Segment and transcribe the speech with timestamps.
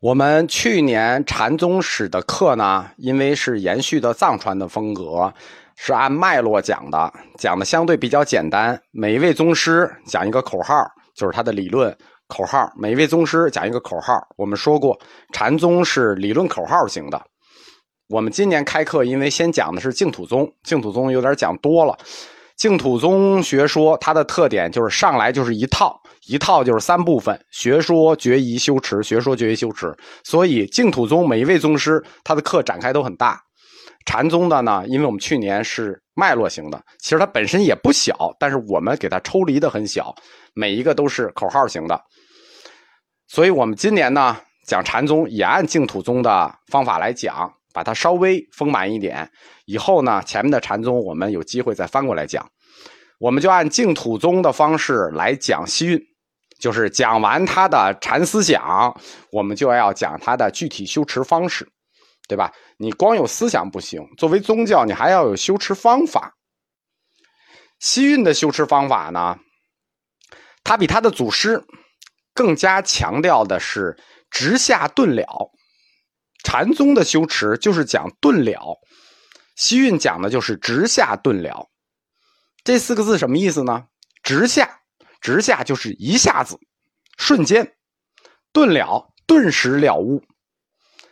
[0.00, 5.32] 我们去年禅宗史的课呢，因为是延续的藏传的风格，
[5.74, 8.78] 是按脉络讲的，讲的相对比较简单。
[8.90, 11.96] 每一位宗师讲一个口号，就是他的理论
[12.28, 12.70] 口号。
[12.76, 14.12] 每一位宗师讲一个口号。
[14.36, 14.98] 我们说过，
[15.32, 17.18] 禅宗是理论口号型的。
[18.10, 21.96] 我们今年开课，因为先讲的是净土宗，净土宗有点讲多了。
[22.56, 26.00] 净土宗学说它的特点就是上来就是一套。
[26.26, 29.00] 一套就是三部分：学说、决疑、修持。
[29.02, 29.94] 学说、决疑、修持。
[30.24, 33.40] 所以净土宗每一位宗师他的课展开都很大。
[34.06, 40.14] 禅宗的呢，因为我们去年是脉络型的，其实它本身也不小，但是我们给它抽离的很小，
[40.54, 42.00] 每一个都是口号型的。
[43.28, 44.36] 所以我们今年呢
[44.66, 49.30] 讲禅宗也按净土宗的方法来讲，把它稍微丰满一点。
[49.66, 52.50] 以后呢前面的禅宗我们有机会再翻过来讲，
[53.18, 56.00] 我们就按净土宗的方式来讲西运。
[56.58, 58.98] 就是讲完他的禅思想，
[59.30, 61.68] 我们就要讲他的具体修持方式，
[62.28, 62.50] 对吧？
[62.78, 66.32] 你光有思想不行，作为宗教，你还要有修持方法。
[67.78, 69.36] 西运的修持方法呢，
[70.64, 71.62] 他比他的祖师
[72.32, 73.94] 更加强调的是
[74.30, 75.50] 直下顿了。
[76.46, 78.78] 禅宗的修持就是讲顿了，
[79.56, 81.68] 西运讲的就是直下顿了。
[82.62, 83.86] 这四个字什么意思呢？
[84.22, 84.78] 直下。
[85.20, 86.56] 直下就是一下子，
[87.18, 87.74] 瞬间，
[88.52, 90.22] 顿了，顿时了悟，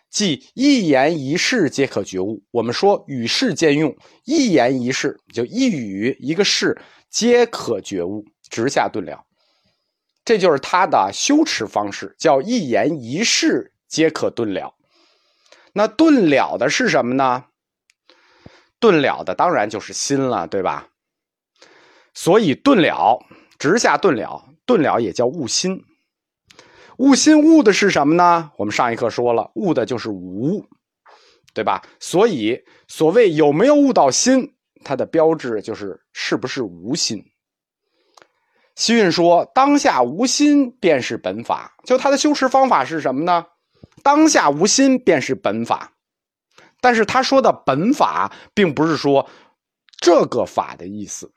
[0.08, 2.40] 即一言一事皆可觉悟。
[2.52, 3.92] 我们说与事兼用，
[4.24, 9.24] 一言一事就一语一个事皆可觉悟，直下顿了，
[10.24, 14.72] 这就是他的修持方式，叫一言一事皆可顿了。
[15.74, 17.44] 那顿了的是什么呢？
[18.78, 20.88] 顿了的当然就是心了，对吧？
[22.14, 23.18] 所以顿了。
[23.58, 25.82] 直下顿了，顿了也叫悟心。
[26.98, 28.52] 悟心悟的是什么呢？
[28.58, 30.64] 我们上一课说了，悟的就是无，
[31.54, 31.82] 对吧？
[31.98, 37.24] 所以所谓有没有悟到心，它的标志就是是不是无心。
[38.76, 41.74] 西运说，当下无心便是本法。
[41.84, 43.46] 就他的修持方法是什么呢？
[44.04, 45.90] 当下无心便是本法。
[46.80, 49.28] 但是他说的本法，并不是说
[49.98, 51.32] 这个法的意思。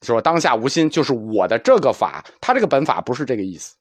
[0.00, 3.74] 说当下无心就是我的这个法，他这个本法不是这个意思。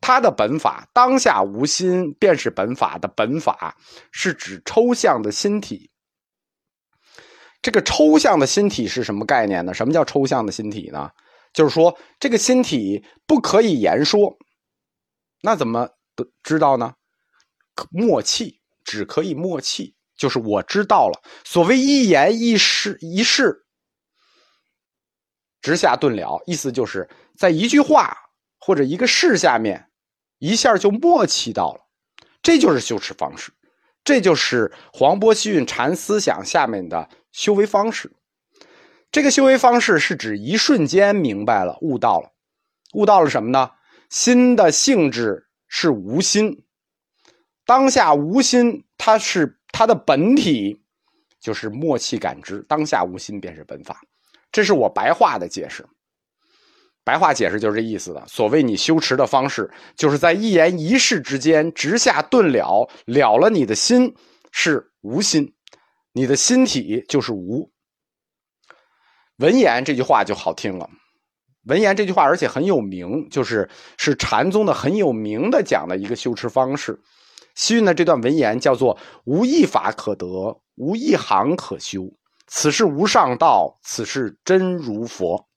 [0.00, 3.76] 他的本法当下无心便是本法的本法，
[4.10, 5.90] 是指抽象的心体。
[7.62, 9.72] 这个抽象的心体是什么概念呢？
[9.72, 11.10] 什么叫抽象的心体呢？
[11.52, 14.36] 就是说这个心体不可以言说，
[15.42, 15.88] 那怎么
[16.42, 16.94] 知道呢？
[17.90, 21.22] 默契只可以默契，就是我知道了。
[21.44, 23.64] 所谓一言一事一事。
[25.60, 27.08] 直下顿了，意思就是
[27.38, 28.14] 在一句话
[28.58, 29.88] 或者一个事下面，
[30.38, 31.80] 一下就默契到了，
[32.42, 33.50] 这就是修持方式，
[34.04, 38.12] 这就是黄波西运禅思想下面的修为方式。
[39.10, 42.30] 这个修为方式是指一瞬间明白了、悟到了，
[42.92, 43.70] 悟到了什么呢？
[44.10, 46.66] 心的性质是无心，
[47.66, 50.80] 当下无心，它是它的本体，
[51.40, 54.00] 就是默契感知，当下无心便是本法。
[54.52, 55.84] 这是我白话的解释，
[57.02, 58.22] 白话解释就是这意思的。
[58.28, 64.14] 所谓你修持的方式，就是在一言一事之间直下顿了，了了你的心
[64.52, 65.54] 是无心，
[66.12, 67.70] 你的心体就是无。
[69.38, 70.88] 文言这句话就好听了，
[71.64, 77.00] 文言这句话而且很有名，就是是禅宗的很有名的讲的一个修持方式。
[77.54, 80.26] 西运的这段文言叫做“无一法可得，
[80.74, 82.02] 无一行可修”。
[82.46, 85.48] 此事无上道，此事真如佛。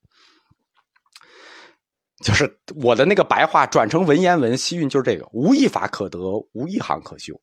[2.23, 6.19] 就是我的那个白话转成文言文，西运就是这个：无一法可得，
[6.53, 7.39] 无一行可修。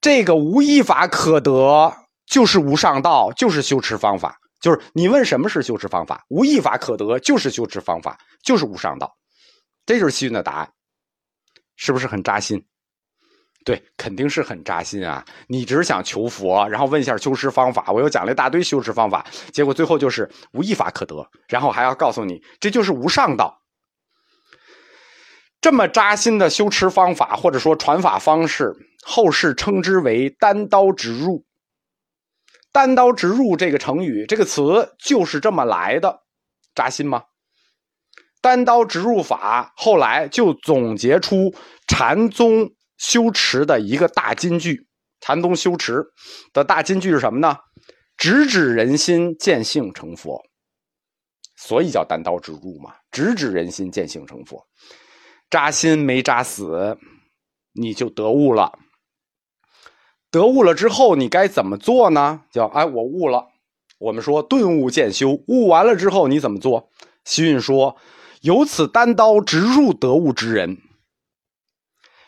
[0.00, 1.92] 这个无一法可得，
[2.26, 4.38] 就是无上道，就是修持方法。
[4.60, 6.24] 就是你问什么是修持方法？
[6.28, 9.16] 无一法可得，就是修持方法，就是无上道。
[9.84, 10.72] 这就是西运的答案，
[11.74, 12.64] 是不是很扎心？
[13.64, 15.24] 对，肯定是很扎心啊！
[15.46, 23.60] 你只是想求佛，然后问一下修持方法，我又讲了一大堆修持方法，结果最后就是无一法可得，然后还要告诉你这就是无上道。
[25.60, 28.74] 这么扎心的修持方法或者说传法方式，
[29.04, 31.44] 后世称之为“单刀直入”。
[32.72, 36.22] 单刀直入这个成语，这个词就是这么来的，
[36.74, 37.22] 扎心吗？
[38.40, 41.54] 单刀直入法后来就总结出
[41.86, 42.72] 禅宗。
[43.02, 44.86] 修持的一个大金句，
[45.20, 46.04] 禅宗修持
[46.52, 47.58] 的大金句是什么呢？
[48.16, 50.40] 直指人心，见性成佛。
[51.56, 54.64] 所以叫单刀直入嘛，直指人心，见性成佛。
[55.50, 56.96] 扎心没扎死，
[57.72, 58.78] 你就得悟了。
[60.30, 62.42] 得悟了之后，你该怎么做呢？
[62.52, 63.48] 叫哎，我悟了。
[63.98, 66.88] 我们说顿悟渐修，悟完了之后你怎么做？
[67.24, 67.96] 西运说：
[68.42, 70.78] 由此单刀直入得悟之人，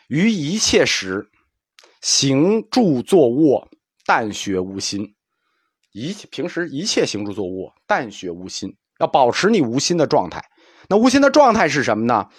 [0.07, 1.27] 于一切时
[2.01, 3.67] 行住坐卧，
[4.05, 5.15] 但学无心。
[5.91, 10.43] 一平时一切行住坐卧，但学无心，要保持你无心的状态。
[10.87, 12.29] 那无心的状态是什么呢？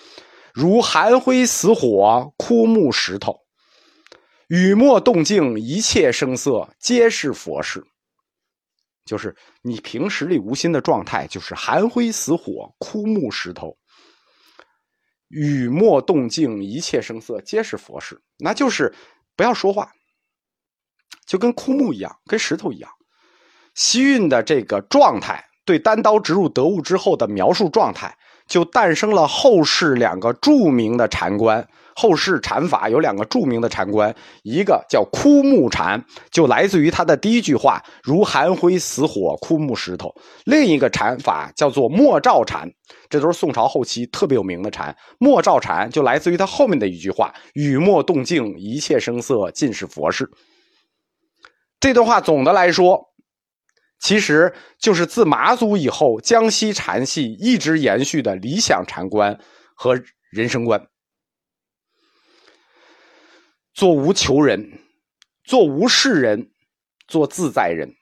[0.53, 3.41] 如寒灰死火，枯木石头，
[4.49, 7.85] 雨墨动静，一切声色，皆是佛事。
[9.05, 13.77] 就是你平时里无心的状态，就是寒灰死火、枯木石头、
[15.29, 18.21] 雨墨动静，一切声色皆是佛事。
[18.39, 18.95] 那就是
[19.35, 19.93] 不要说话，
[21.27, 22.91] 就跟枯木一样，跟石头一样。
[23.75, 31.69] 西运的这个状态，对单刀直入得物之后的描述状态，就诞生了后世两个著名的禅观。
[31.99, 40.11] 后世禅法有两个著名的禅观，一个叫枯木禅，就来自于他的第一句话“如寒灰死火，枯木石头”；
[40.45, 42.71] 另一个禅法叫做莫照禅，
[43.09, 44.95] 这都是宋朝后期特别有名的禅。
[45.19, 50.29] 莫照禅就来自于他后面的一句话“雨墨动静，一切声色尽是佛事”。
[51.81, 53.01] 这段话总的来说，
[54.01, 59.39] 其实就是自马祖以后江西禅系一直延续的理想禅观
[59.75, 59.99] 和
[60.31, 60.79] 人生观。
[63.77, 64.81] 做无求人，
[65.45, 66.51] 做无事人，
[67.07, 67.95] 做自在人。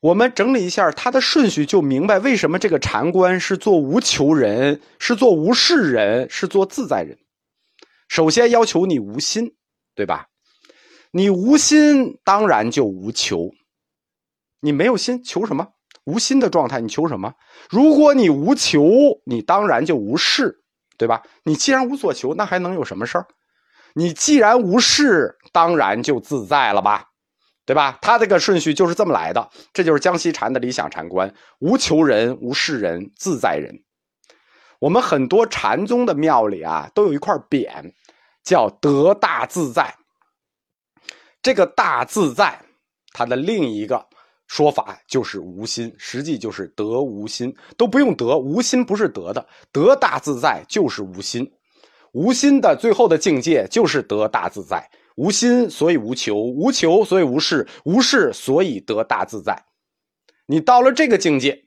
[0.00, 7.16] 我们整理一下它的顺序，就明白为什么这个禅观是做无求人，是做无事人，是做自在人。
[8.06, 9.54] 首先要求你无心，
[9.94, 10.26] 对吧？
[11.10, 13.50] 你无心，当然就无求。
[14.60, 15.68] 你没有心，求什么？
[16.04, 17.32] 无心的状态，你求什么？
[17.70, 20.62] 如果你无求，你当然就无事，
[20.98, 21.22] 对吧？
[21.44, 23.26] 你既然无所求，那还能有什么事儿？
[23.98, 27.08] 你既然无事，当然就自在了吧，
[27.64, 27.98] 对吧？
[28.02, 33.82] 他这个顺序就是这么来的，这就是江西禅的理想禅观：无求人，无事人，自在人。
[34.80, 37.90] 我们很多禅宗的庙里啊，都有一块匾，
[38.44, 39.94] 叫“得大自在”。
[41.40, 42.60] 这个“大自在”，
[43.14, 44.06] 它的另一个
[44.46, 51.50] 说法就是无心，实际就是得无心，都不用得，无心不是得的，得大自在就是无心。
[52.16, 59.66] 无心的最后的境界就是得大自在，无心所以无求，无求所以无事，无事所以得大自在。
[60.46, 61.66] 你到了这个境界，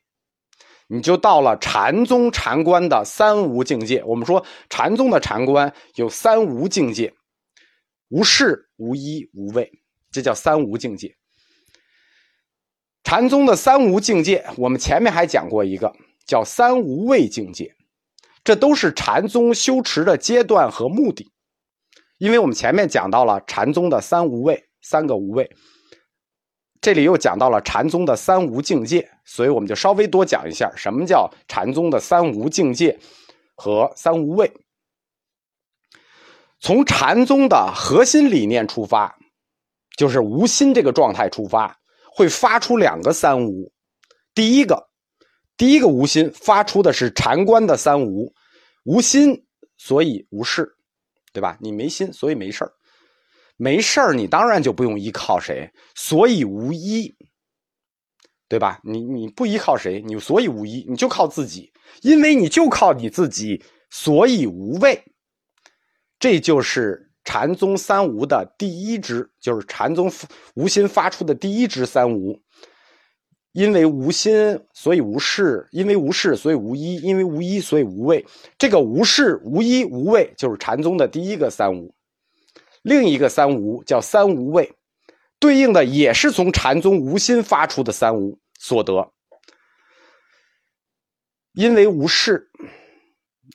[0.87, 4.03] 你就到了禅宗禅观的三无境界。
[4.03, 7.13] 我们说禅宗的禅观有三无境界：
[8.07, 9.71] 无事、无依、无畏，
[10.11, 11.15] 这叫三无境界。
[13.03, 15.93] 禅宗的三无境界，我们前面还讲过一个
[16.25, 17.75] 叫三无畏境界。
[18.49, 21.31] 这都是禅宗修持的阶段和目的，
[22.17, 25.47] 因为我们前面讲到了禅宗的三无畏，三个无畏，
[26.81, 32.99] 这里又讲到了禅宗的三无境界，所以我们就稍微多讲一下什么叫禅宗的三无境界
[33.53, 34.51] 和三无畏。
[36.59, 39.15] 从禅宗的核心理念出发，
[39.95, 41.77] 就是无心这个状态出发，
[42.15, 43.71] 会发出两个三无，
[44.33, 44.88] 第一个。
[45.59, 48.33] 第一个无心发出的是禅观的三无，
[48.85, 49.45] 无心
[49.77, 50.73] 所以无事，
[51.33, 51.57] 对吧？
[51.59, 52.71] 你没心，所以没事儿，
[53.57, 57.13] 没事儿，你当然就不用依靠谁，所以无依，
[58.47, 58.79] 对吧？
[58.85, 65.03] 你你不依靠谁，你所以无依，你就靠自己，因为你就靠你自己，所以无畏。
[66.17, 70.09] 这就是禅宗三无的第一支，就是禅宗
[70.55, 72.41] 无心发出的第一支三无。
[73.59, 78.25] 因为无心，所以无事；因为无事，所以无一；因为无一，所以无畏。
[78.57, 81.93] 这个无事、无一、无畏，就是禅宗的第一个三无。
[82.83, 84.71] 另一个三无叫三无畏，
[85.41, 89.11] 对应的也是从禅宗无心发出的三无所得。
[91.51, 92.49] 因为无事，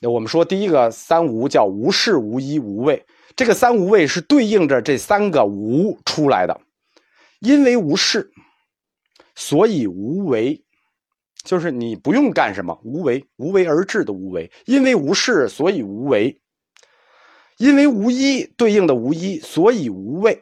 [0.03, 3.03] 我们说第一个三无叫无事、无一、无畏。
[3.35, 6.61] 这个三无畏是对应着这三个无出来的。
[7.39, 8.31] 因为无事。
[9.35, 10.63] 所以无为，
[11.43, 14.51] 就是你不用干什么，无为，无为而治的无为。
[14.65, 16.39] 因为无事，所以无为；
[17.57, 20.41] 因为无依，对应的无依，所以无畏。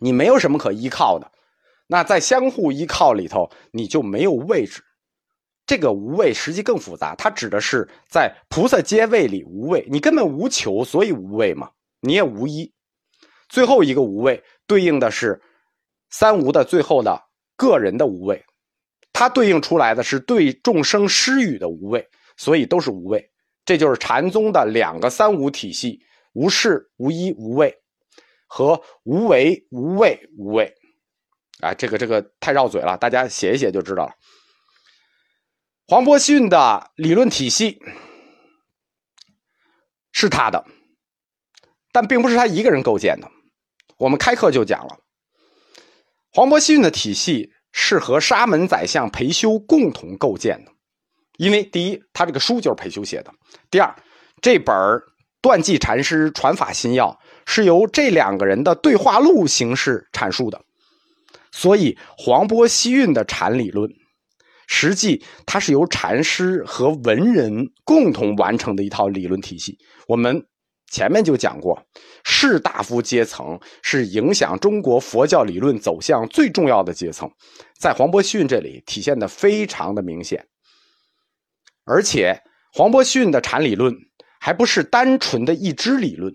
[0.00, 1.30] 你没有什么可依靠的，
[1.86, 4.82] 那在相互依靠里头，你就没有位置。
[5.66, 11.70] 这个无畏实际更复杂，它指的是在菩萨阶位里无畏，你根本无求，所以无畏嘛。
[12.00, 12.72] 你也无依。
[13.48, 15.40] 最后一个无畏，对应的是
[16.10, 17.22] 三无的最后的。
[17.56, 18.44] 个人的无畏，
[19.12, 23.30] 它对应出来的是对众生施予的无畏，所以都是无畏。
[23.64, 27.74] 这就是禅宗的两个三无体系，无事无依无畏
[28.46, 30.74] 和无为无畏无畏。
[31.60, 34.12] 啊，这个这个太绕嘴了，大家写一写就知道了。
[35.86, 37.78] 黄伯逊的理论体系
[40.12, 40.66] 是他的，
[41.92, 43.30] 但并不是他一个人构建的。
[43.96, 44.98] 我们开课就讲了，
[46.34, 50.72] 黄伯逊的体系是和沙门宰相裴修共同构建的。
[51.36, 53.30] 因为第一，他这个书就是裴修写的；
[53.70, 53.94] 第二，
[54.42, 54.74] 这本
[55.40, 60.60] 断际禅师传法心要是由这两个人的对话录形式阐述的。
[61.52, 63.88] 所以，黄波西运的禅理论，
[64.66, 69.78] 实际它是由禅师和文人共同完成的一套理论体系。
[70.08, 70.44] 我们
[70.94, 71.84] 前面就讲过，
[72.22, 77.28] 士大夫阶层是影响中国佛教理论走向最重要的阶层，
[77.80, 80.46] 在黄伯逊这里体现的非常的明显。
[81.84, 82.40] 而且，
[82.72, 83.92] 黄伯逊的禅理论
[84.38, 86.32] 还不是单纯的一支理论。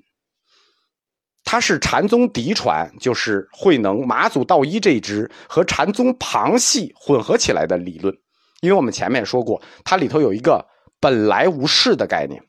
[1.46, 8.13] 它是禅宗嫡传，就是慧能、马祖道一这一支和禅宗旁系混合起来的理论。
[8.60, 10.68] 因为我们前面说过，它里头有一个
[11.00, 12.44] “本来无事”的概念，“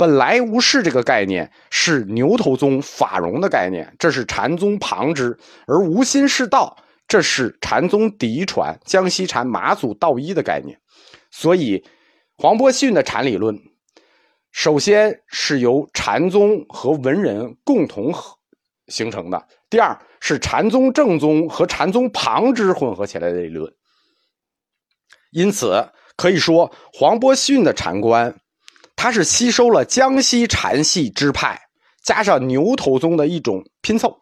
[0.00, 6.74] 本来无事”这个概念是牛头宗法融的概念，这是禅宗旁支；而“无心是道”
[7.06, 10.80] 这是禅宗嫡传江西禅马祖道一的概念。
[11.30, 11.84] 所以，
[12.38, 13.60] 黄伯逊的禅理论。
[14.52, 18.10] 首先是由禅宗和文人共同
[18.86, 23.70] 形成的，第二是禅宗正宗和禅宗旁支混合起来的理论。
[25.30, 28.34] 因此可以说，黄伯逊的禅观，
[28.96, 31.60] 它是吸收了江西禅系支派
[32.02, 34.20] 加上牛头宗的一种拼凑，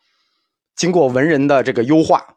[0.76, 2.37] 经过文人的这个优化，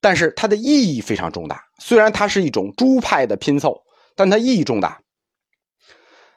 [0.00, 1.62] 但是它的意义非常重大。
[1.78, 3.82] 虽然它是一种诸派的拼凑，
[4.14, 5.00] 但它意义重大。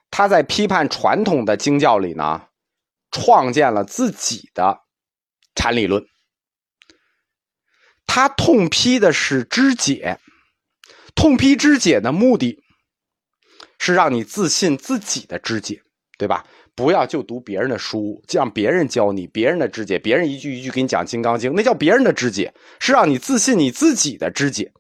[0.10, 2.44] 他在批判传统的经教里呢，
[3.10, 4.82] 创建了自己的
[5.56, 6.06] 禅理论。
[8.06, 10.20] 他痛批的是肢解，
[11.16, 12.63] 痛批肢解的目的
[13.86, 15.78] 是让你自信自己的肢解，
[16.18, 16.46] 对吧？
[16.74, 24.72] 不要就读别人的书，让别人教你别人的肢解，别人一句一句给你讲《金刚经》，那叫别人的肢解，是让你自信你自己的肢解。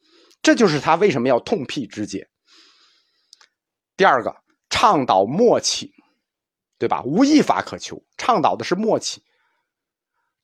[0.41, 2.25] 这就是他为什么要痛辟肢解。
[3.97, 4.33] 第二个。
[4.69, 5.91] 倡导默契，
[6.79, 7.03] 对吧？
[7.05, 9.21] 无一法可求，倡导的是默契。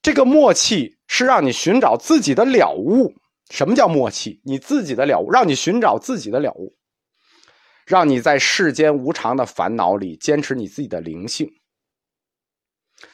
[0.04, 3.12] 这个默契是让你寻找自己的了悟。
[3.50, 4.40] 什么叫默契？
[4.46, 6.72] 你自己的了悟，让你寻找自己的了悟，
[7.90, 11.52] 让你在世间无常的烦恼里坚持你自己的灵性。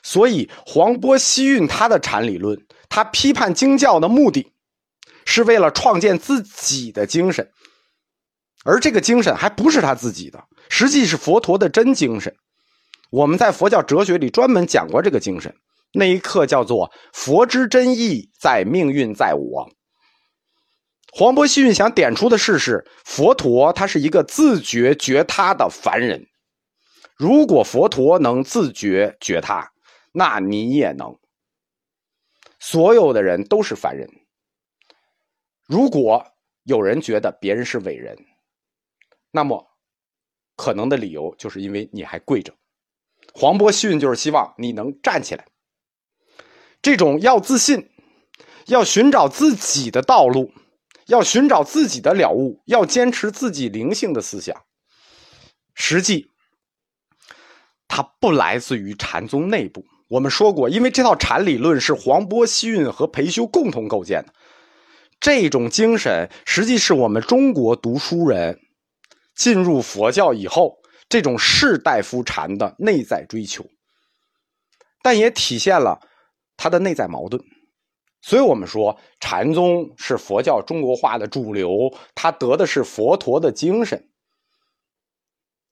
[0.03, 4.51] 所以，黄波西运他的禅理论，他批判经教的目的，
[5.23, 7.49] 是为了创建自己的精神。
[8.65, 12.35] 而这个精神还不是他自己的，实际是佛陀的真精神。
[13.11, 15.55] 我们在佛教哲学里专门讲过这个精神，
[15.93, 19.69] 那一课叫做“佛之真意在命运在我”。
[21.17, 26.27] 黄伯西运想点出的事是，佛陀他是一个自觉觉他的凡人。
[27.15, 29.71] 如果佛陀能自觉觉他，
[30.11, 31.17] 那你也能。
[32.59, 34.09] 所有的人都是凡人。
[35.65, 38.17] 如果有人觉得别人是伟人，
[39.31, 39.65] 那么，
[40.57, 42.53] 可能的理由就是因为你还跪着。
[43.33, 45.45] 黄波西运就是希望你能站起来。
[46.81, 47.89] 这种要自信、
[48.65, 50.51] 要寻找自己的道路、
[51.07, 54.63] 要寻找自己的了悟、要坚持自己灵性的思想，
[55.73, 56.31] 实际
[57.87, 59.85] 它不来自于禅宗内部。
[60.09, 64.33] 我们说过，因为这套禅理论是黄波西运和裴修共同构建的，
[65.19, 68.59] 这种精神实际是我们中国读书人。
[69.35, 70.77] 进入佛教以后，
[71.09, 73.65] 这种士大夫禅的内在追求，
[75.03, 75.99] 但也体现了
[76.55, 77.43] 他的内在矛盾。
[78.25, 83.99] 所以，我们说禅宗是佛教中国化的主流，他得的是佛陀的精神；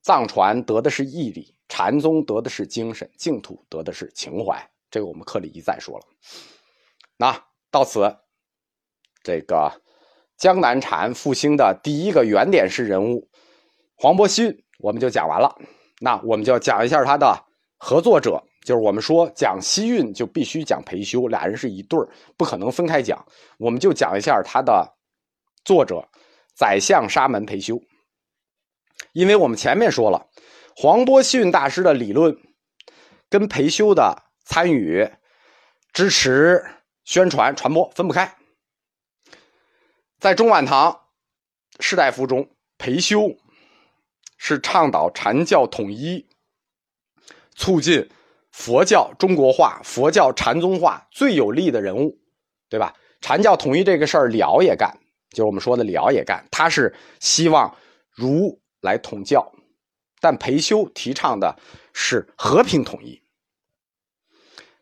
[0.02, 4.70] 藏传得的是义理，禅宗得的是精神，净土得的是情怀。
[4.88, 6.04] 这个我们课里一再说了。
[7.16, 8.18] 那到此，
[9.24, 9.82] 这个
[10.36, 13.28] 江南禅复兴的第一个原点式人物。
[13.96, 15.58] 黄伯勋我们就讲完了，
[15.98, 17.46] 那我们就讲一下他的
[17.78, 23.24] 合作者，就是我们说讲西运就必须讲裴修，俩人是一对儿，不可能分开讲。
[23.58, 24.96] 我们就讲一下他的
[25.64, 26.08] 作者
[26.56, 27.80] 宰相沙门裴修，
[29.12, 30.26] 因为我们前面说了，
[30.74, 32.36] 黄波西运大师的理论
[33.28, 35.08] 跟裴修的参与、
[35.92, 36.64] 支持、
[37.04, 38.36] 宣传、传播分不开。
[40.18, 40.98] 在中晚唐
[41.78, 43.36] 士大夫中，裴修。
[44.36, 46.26] 是倡导禅教统一，
[47.54, 48.10] 促进
[48.54, 52.16] 佛教中国化、佛教禅宗化最有力的人物，
[52.70, 52.94] 对吧？
[53.20, 54.96] 禅教统一这个事儿，李敖也干，
[55.30, 56.46] 就是我们说的李敖也干。
[56.52, 57.76] 他是希望
[58.12, 59.44] 儒来统教，
[60.20, 61.52] 但裴修提倡的
[61.92, 63.20] 是和平统一。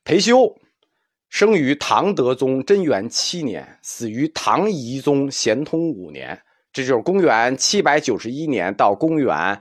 [0.05, 0.55] 裴修
[1.31, 6.39] 生于唐德宗贞元七年，死于唐懿宗咸通五年，
[6.75, 9.59] 这就是公元七百九十一年到公元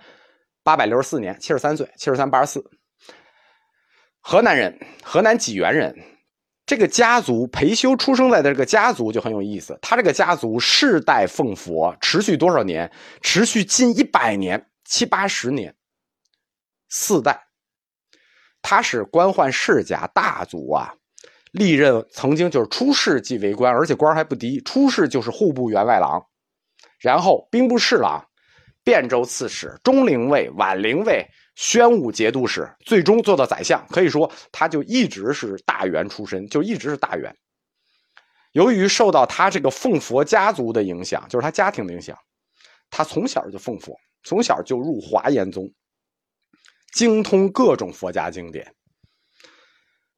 [0.63, 2.69] 八百六十四年，七十三岁，七十三八十四。
[4.21, 5.93] 河南人，河南济源人。
[6.63, 12.89] 这个家族裴修出生在的这个家族就很有意思，他这个家族世代奉佛，持续多少年？
[13.21, 15.75] 持续近一百年，七八十年，
[16.87, 17.43] 四代。
[18.61, 20.93] 他是官宦世家大族啊，
[21.51, 26.23] 历任曾经就是出仕即为官，而且官还不低，出仕就是户部员外郎，
[26.99, 28.23] 然后兵部侍郎、
[28.85, 31.27] 汴州刺史、中陵尉、宛陵尉。
[31.61, 37.37] 宣武节度使，最终做到宰相，可以说他就一直是大员出身，就一直是大员。
[38.53, 42.17] 由于受到他这个奉佛家族的影响，就是他家庭的影响，
[42.89, 45.71] 他从小就奉佛，从小就入华严宗，
[46.95, 48.73] 精通各种佛家经典。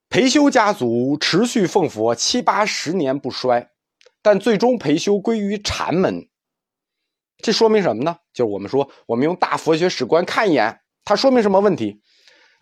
[0.07, 3.69] 裴修家族持续奉佛七八十年不衰，
[4.21, 6.29] 但最终裴修归于禅门，
[7.39, 8.15] 这说明什么呢？
[8.33, 10.79] 就是我们说，我们用大佛学史观看一眼。
[11.05, 11.99] 它说明什么问题？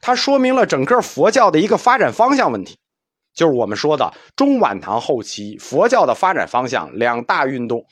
[0.02, 2.78] 它说明了整个佛教的一个发展方向问题，
[3.36, 7.86] 就是我们说的中晚唐后期佛教的发展方向两大运动：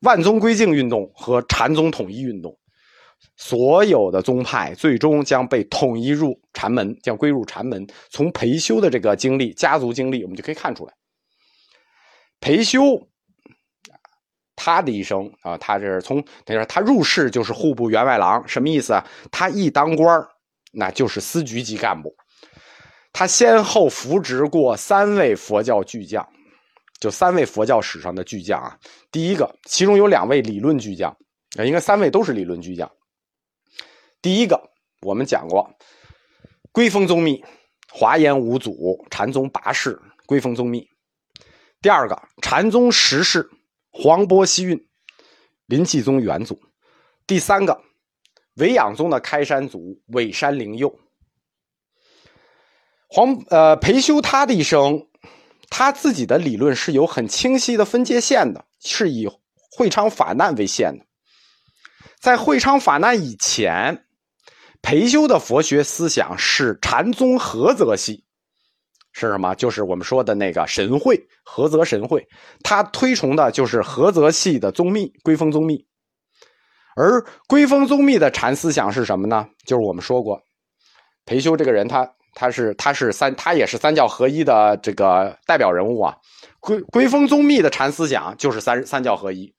[0.00, 2.58] 万宗归净运动和禅宗统一运动。
[3.36, 7.86] 所有的宗派最终将被统一入禅门，将归入禅门。
[8.10, 10.92] 从裴修的这个经历、家族经历，我们就可以看出来，
[12.40, 12.80] 裴修。
[14.56, 19.06] 他的一生啊，他这是从等于说他入仕就是户部员外郎，什么意思啊？
[19.30, 20.26] 他一当官
[20.72, 22.16] 那就是司局级干部。
[23.12, 26.26] 他先后扶植过三位佛教巨匠，
[26.98, 28.78] 就三位佛教史上的巨匠啊。
[29.12, 31.14] 第一个，其中有两位理论巨匠，
[31.58, 32.90] 啊应该三位都是理论巨匠。
[34.20, 34.60] 第一个
[35.02, 35.70] 我们讲过，
[36.72, 37.44] 归峰宗密，
[37.90, 40.86] 华严五祖，禅宗八世，归峰宗密。
[41.80, 43.48] 第二个，禅宗十世。
[43.98, 44.86] 黄波西运，
[45.64, 46.60] 林济宗元祖，
[47.26, 47.80] 第三个，
[48.56, 51.00] 维养宗的开山祖尾山灵佑。
[53.08, 55.08] 黄呃裴修他的一生，
[55.70, 59.26] 他自己的理论是有很清晰的分界线的，是以
[59.70, 61.06] 会昌法难为线的。
[62.20, 64.04] 在会昌法难以前，
[64.82, 68.25] 裴修的佛学思想是禅宗菏泽系。
[69.18, 69.54] 是什么？
[69.54, 72.22] 就是我们说的那个神会，菏泽神会，
[72.62, 75.82] 他推崇的就是菏泽系的宗密，归峰宗密。
[76.96, 79.48] 而归峰宗密的禅思想是什么呢？
[79.64, 80.38] 就是我们说过，
[81.24, 86.14] 裴修这个人，他他是他是三，他也是三教合一的这个代表人物啊。
[86.60, 89.50] 归归峰宗密的禅思想就是三三教合一。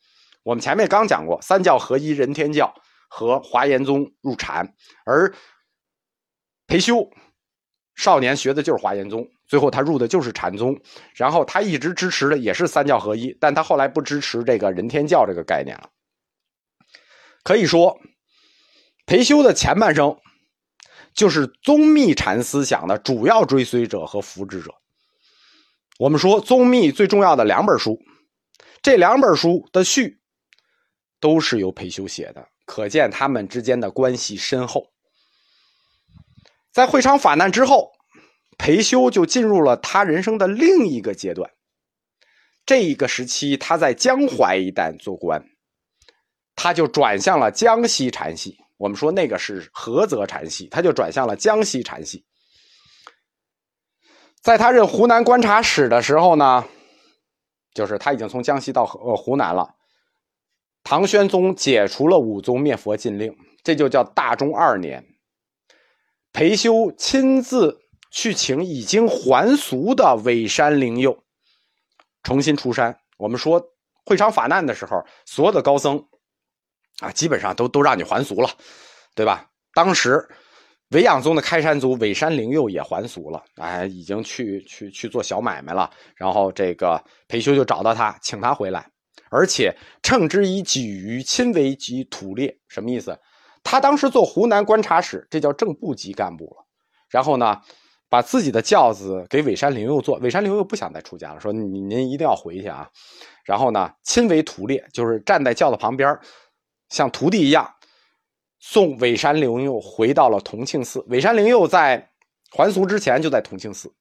[0.44, 2.72] 我们前面刚讲过，三教合一，人天教
[3.10, 4.72] 和华严宗入禅，
[5.04, 5.34] 而
[6.68, 7.10] 裴修
[7.96, 9.28] 少年学的就是华严宗。
[9.48, 10.78] 最后他入的就是禅宗，
[11.16, 15.90] 然后他一直支持的也是三教合一，但他后来不支持这个人天教这个概念了。
[17.44, 17.98] 可以说，
[19.06, 20.20] 裴修的前半生
[21.14, 24.70] 就是宗密禅思想的主要追随者和扶植者。
[25.98, 27.98] 我们说宗密最重要的两本书，
[28.82, 30.20] 这两本书的序
[31.22, 34.92] 都是由裴修写的，可见他们之间的关系深厚。
[36.74, 37.97] 在会昌法难之后。
[38.58, 41.50] 裴修就进入了他人生的另一个阶段。
[42.66, 45.42] 这一个时期，他在江淮一带做官，
[46.56, 48.58] 他就转向了江西禅系。
[48.78, 52.26] 我们说那个是菏泽禅系，他就转向了江西禅系。
[54.42, 56.66] 在他任湖南观察使的时候呢，
[57.74, 59.76] 就是他已经从江西到呃湖南了。
[60.84, 65.06] 唐玄宗解除了武宗灭佛禁令，这就叫大中二年。
[66.34, 67.87] 裴修亲自。
[68.12, 71.24] 去请已经还俗的尾山灵佑
[72.24, 72.98] 重新出山。
[73.18, 73.62] 我们说
[74.06, 76.04] 会昌法难的时候，所有的高僧
[77.00, 78.50] 啊，基本上都都让你还俗了，
[79.16, 79.50] 对吧？
[79.74, 80.28] 当时
[80.90, 85.90] 维养宗的开山祖尾山灵佑也还俗了，哎，已经去去去做小买卖了。
[86.16, 88.90] 然后这个裴修就找到他，请他回来，
[89.30, 93.20] 而且称之以己于亲为及土列，什么意思？
[93.64, 96.66] 他当时做湖南观察使，这叫正部级干部了。
[97.10, 97.62] 然后呢？
[98.10, 102.90] 把自己的轿子给尾山灵佑坐，尾山灵佑不想再出家了，说您您一定要回去啊。
[103.44, 106.18] 然后呢，亲为徒列，就是站在轿子旁边，
[106.90, 107.70] 像徒弟一样
[108.60, 111.04] 送尾山灵佑回到了同庆寺。
[111.08, 112.10] 尾山灵佑在
[112.52, 113.94] 还俗之前就在同庆寺。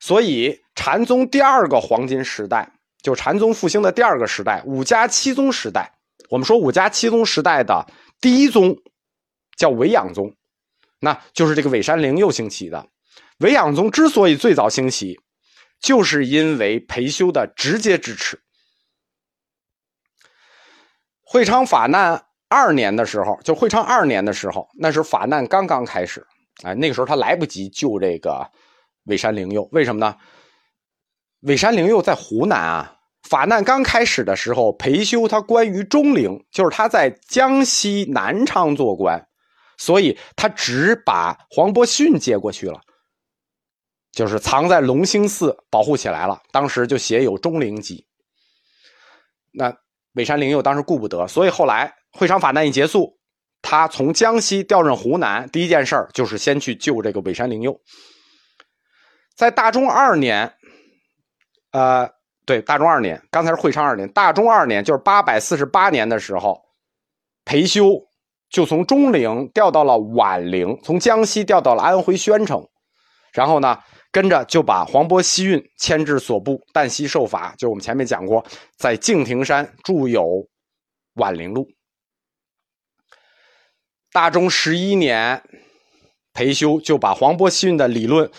[0.00, 2.70] 所以禅宗第二个黄金时代，
[3.02, 5.92] 就禅宗复兴的第二个时代，五家七宗时代。
[6.30, 7.86] 我们说五家七宗时代的
[8.20, 8.76] 第一宗
[9.56, 10.34] 叫维养宗，
[11.04, 12.84] 那就是这个尾山灵佑兴起的。
[13.38, 15.20] 韦养宗之所以最早兴起，
[15.80, 18.40] 就是因为裴修的直接支持。
[21.22, 26.24] 会昌法难二年的时候，就会昌二年的时候，那时法难刚刚开始，
[26.62, 28.48] 哎，那个时候他来不及救这个
[29.04, 30.16] 尾山灵佑，为什么呢？
[31.40, 32.96] 尾山灵佑在湖南啊，
[33.28, 39.26] 法难刚开始的时候，裴修他关于中陵，就是他在江西南昌做官，
[39.76, 42.80] 所以他只把黄伯逊接过去了。
[44.12, 48.06] 就是藏在隆兴寺保护起来了，当时就写有钟灵记。
[49.52, 49.76] 那
[50.12, 53.18] 尾山灵佑当时顾不得，所以后来会昌法难一结束，
[53.60, 57.80] 他从江西调任湖南，第一件事就是先去救这个尾山灵佑。
[59.34, 60.54] 在大中二年，
[61.72, 62.08] 呃，
[62.46, 66.62] 对，大中二年，刚才是会昌二年，大中二年就是八百四十八年的时候，
[67.44, 68.00] 裴修
[68.54, 72.64] 就从中陵调到了宛陵，从江西调到了安徽宣城，
[73.32, 73.76] 然后呢。
[74.14, 77.52] 跟着就把黄渤西运迁至所部，旦夕受罚。
[77.58, 78.46] 就我们前面讲过，
[78.78, 80.22] 在敬亭山著有
[81.16, 81.62] 《宛陵录》。
[84.12, 85.42] 大中十一年，
[86.32, 88.30] 裴修就把黄渤西运的理论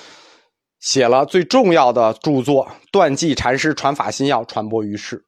[0.80, 5.25] 写了最重要的著作《断际禅师传法心要》，传播于世。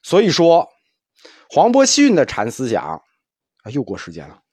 [0.00, 0.68] 所以说，
[1.50, 3.02] 黄渤西运的禅思想
[3.66, 4.45] 啊，又过时间了。